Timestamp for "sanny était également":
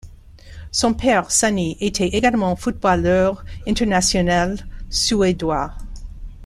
1.29-2.55